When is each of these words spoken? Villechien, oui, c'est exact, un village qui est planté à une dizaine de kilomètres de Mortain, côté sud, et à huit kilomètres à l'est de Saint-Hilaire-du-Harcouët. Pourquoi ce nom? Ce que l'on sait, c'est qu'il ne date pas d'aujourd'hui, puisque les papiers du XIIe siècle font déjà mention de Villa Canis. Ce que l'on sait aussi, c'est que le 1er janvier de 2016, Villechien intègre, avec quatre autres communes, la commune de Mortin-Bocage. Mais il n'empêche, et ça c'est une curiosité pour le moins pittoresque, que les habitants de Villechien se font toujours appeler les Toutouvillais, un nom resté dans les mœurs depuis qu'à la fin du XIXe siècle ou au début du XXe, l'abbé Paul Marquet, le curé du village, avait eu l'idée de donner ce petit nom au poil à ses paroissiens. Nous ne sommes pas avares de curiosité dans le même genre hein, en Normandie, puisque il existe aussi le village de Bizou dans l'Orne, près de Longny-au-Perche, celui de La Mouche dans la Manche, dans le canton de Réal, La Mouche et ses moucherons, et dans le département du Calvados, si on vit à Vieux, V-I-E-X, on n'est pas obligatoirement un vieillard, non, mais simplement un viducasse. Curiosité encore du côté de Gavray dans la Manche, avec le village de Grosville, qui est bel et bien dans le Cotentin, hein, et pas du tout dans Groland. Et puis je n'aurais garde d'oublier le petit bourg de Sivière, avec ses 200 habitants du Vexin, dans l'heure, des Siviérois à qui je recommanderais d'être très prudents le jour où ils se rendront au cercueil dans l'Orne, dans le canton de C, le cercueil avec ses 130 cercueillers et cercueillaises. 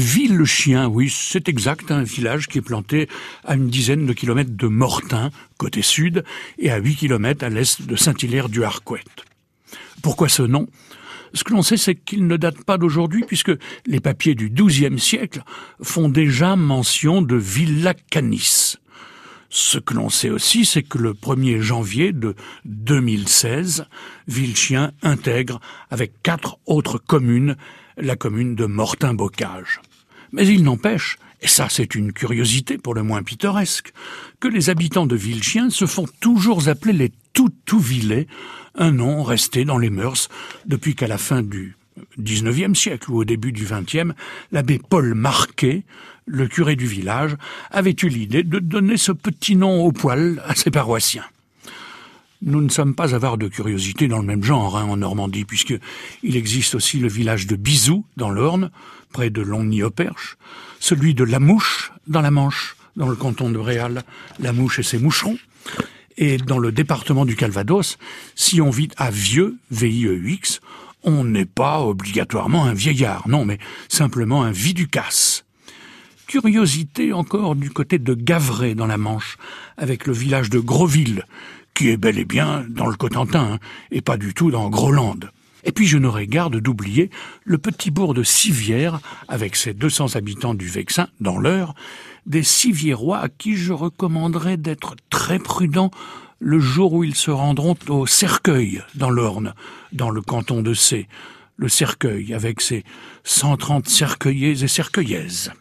Villechien, 0.00 0.88
oui, 0.88 1.10
c'est 1.14 1.46
exact, 1.50 1.90
un 1.90 2.02
village 2.02 2.48
qui 2.48 2.56
est 2.56 2.62
planté 2.62 3.06
à 3.44 3.54
une 3.54 3.68
dizaine 3.68 4.06
de 4.06 4.14
kilomètres 4.14 4.56
de 4.56 4.66
Mortain, 4.66 5.30
côté 5.58 5.82
sud, 5.82 6.24
et 6.58 6.70
à 6.70 6.78
huit 6.78 6.96
kilomètres 6.96 7.44
à 7.44 7.50
l'est 7.50 7.82
de 7.82 7.96
Saint-Hilaire-du-Harcouët. 7.96 9.04
Pourquoi 10.02 10.30
ce 10.30 10.42
nom? 10.42 10.66
Ce 11.34 11.44
que 11.44 11.52
l'on 11.52 11.60
sait, 11.60 11.76
c'est 11.76 11.94
qu'il 11.94 12.26
ne 12.26 12.38
date 12.38 12.64
pas 12.64 12.78
d'aujourd'hui, 12.78 13.24
puisque 13.26 13.52
les 13.84 14.00
papiers 14.00 14.34
du 14.34 14.48
XIIe 14.48 14.98
siècle 14.98 15.42
font 15.82 16.08
déjà 16.08 16.56
mention 16.56 17.20
de 17.20 17.36
Villa 17.36 17.92
Canis. 17.92 18.76
Ce 19.50 19.78
que 19.78 19.92
l'on 19.92 20.08
sait 20.08 20.30
aussi, 20.30 20.64
c'est 20.64 20.82
que 20.82 20.96
le 20.96 21.12
1er 21.12 21.60
janvier 21.60 22.12
de 22.12 22.34
2016, 22.64 23.84
Villechien 24.28 24.92
intègre, 25.02 25.60
avec 25.90 26.22
quatre 26.22 26.58
autres 26.64 26.96
communes, 26.96 27.56
la 27.98 28.16
commune 28.16 28.54
de 28.54 28.64
Mortin-Bocage. 28.64 29.82
Mais 30.32 30.46
il 30.46 30.62
n'empêche, 30.62 31.18
et 31.40 31.48
ça 31.48 31.68
c'est 31.68 31.94
une 31.94 32.12
curiosité 32.12 32.78
pour 32.78 32.94
le 32.94 33.02
moins 33.02 33.22
pittoresque, 33.22 33.92
que 34.40 34.48
les 34.48 34.70
habitants 34.70 35.06
de 35.06 35.16
Villechien 35.16 35.70
se 35.70 35.86
font 35.86 36.06
toujours 36.20 36.68
appeler 36.68 36.92
les 36.92 37.12
Toutouvillais, 37.32 38.26
un 38.74 38.90
nom 38.90 39.22
resté 39.22 39.64
dans 39.64 39.78
les 39.78 39.90
mœurs 39.90 40.28
depuis 40.66 40.94
qu'à 40.94 41.06
la 41.06 41.18
fin 41.18 41.42
du 41.42 41.76
XIXe 42.18 42.78
siècle 42.78 43.10
ou 43.10 43.18
au 43.18 43.24
début 43.24 43.52
du 43.52 43.64
XXe, 43.64 44.12
l'abbé 44.52 44.78
Paul 44.78 45.14
Marquet, 45.14 45.84
le 46.26 46.46
curé 46.48 46.76
du 46.76 46.86
village, 46.86 47.36
avait 47.70 47.96
eu 48.02 48.08
l'idée 48.08 48.42
de 48.42 48.58
donner 48.58 48.96
ce 48.96 49.12
petit 49.12 49.56
nom 49.56 49.84
au 49.84 49.92
poil 49.92 50.42
à 50.46 50.54
ses 50.54 50.70
paroissiens. 50.70 51.24
Nous 52.42 52.62
ne 52.62 52.70
sommes 52.70 52.94
pas 52.94 53.14
avares 53.14 53.36
de 53.36 53.48
curiosité 53.48 54.08
dans 54.08 54.18
le 54.18 54.24
même 54.24 54.42
genre 54.42 54.78
hein, 54.78 54.84
en 54.84 54.96
Normandie, 54.96 55.44
puisque 55.44 55.74
il 56.22 56.36
existe 56.36 56.74
aussi 56.74 56.98
le 56.98 57.08
village 57.08 57.46
de 57.46 57.54
Bizou 57.54 58.06
dans 58.16 58.30
l'Orne, 58.30 58.70
près 59.12 59.28
de 59.28 59.42
Longny-au-Perche, 59.42 60.38
celui 60.78 61.14
de 61.14 61.24
La 61.24 61.38
Mouche 61.38 61.92
dans 62.06 62.22
la 62.22 62.30
Manche, 62.30 62.76
dans 62.96 63.08
le 63.08 63.16
canton 63.16 63.50
de 63.50 63.58
Réal, 63.58 64.04
La 64.38 64.52
Mouche 64.52 64.78
et 64.78 64.82
ses 64.82 64.98
moucherons, 64.98 65.36
et 66.16 66.38
dans 66.38 66.58
le 66.58 66.72
département 66.72 67.26
du 67.26 67.36
Calvados, 67.36 67.98
si 68.34 68.60
on 68.62 68.70
vit 68.70 68.88
à 68.96 69.10
Vieux, 69.10 69.58
V-I-E-X, 69.70 70.60
on 71.02 71.24
n'est 71.24 71.46
pas 71.46 71.82
obligatoirement 71.82 72.64
un 72.64 72.74
vieillard, 72.74 73.28
non, 73.28 73.44
mais 73.44 73.58
simplement 73.88 74.44
un 74.44 74.50
viducasse. 74.50 75.44
Curiosité 76.26 77.12
encore 77.12 77.54
du 77.54 77.70
côté 77.70 77.98
de 77.98 78.14
Gavray 78.14 78.74
dans 78.74 78.86
la 78.86 78.98
Manche, 78.98 79.36
avec 79.76 80.06
le 80.06 80.12
village 80.12 80.48
de 80.48 80.58
Grosville, 80.58 81.24
qui 81.74 81.88
est 81.88 81.96
bel 81.96 82.18
et 82.18 82.24
bien 82.24 82.64
dans 82.68 82.86
le 82.86 82.96
Cotentin, 82.96 83.52
hein, 83.54 83.58
et 83.90 84.00
pas 84.00 84.16
du 84.16 84.34
tout 84.34 84.50
dans 84.50 84.68
Groland. 84.68 85.20
Et 85.64 85.72
puis 85.72 85.86
je 85.86 85.98
n'aurais 85.98 86.26
garde 86.26 86.56
d'oublier 86.56 87.10
le 87.44 87.58
petit 87.58 87.90
bourg 87.90 88.14
de 88.14 88.22
Sivière, 88.22 89.00
avec 89.28 89.56
ses 89.56 89.74
200 89.74 90.16
habitants 90.16 90.54
du 90.54 90.66
Vexin, 90.66 91.08
dans 91.20 91.38
l'heure, 91.38 91.74
des 92.26 92.42
Siviérois 92.42 93.18
à 93.18 93.28
qui 93.28 93.56
je 93.56 93.72
recommanderais 93.72 94.56
d'être 94.56 94.96
très 95.10 95.38
prudents 95.38 95.90
le 96.38 96.58
jour 96.58 96.94
où 96.94 97.04
ils 97.04 97.14
se 97.14 97.30
rendront 97.30 97.76
au 97.88 98.06
cercueil 98.06 98.82
dans 98.94 99.10
l'Orne, 99.10 99.54
dans 99.92 100.10
le 100.10 100.22
canton 100.22 100.62
de 100.62 100.72
C, 100.72 101.06
le 101.56 101.68
cercueil 101.68 102.32
avec 102.32 102.62
ses 102.62 102.84
130 103.24 103.86
cercueillers 103.86 104.62
et 104.64 104.68
cercueillaises. 104.68 105.52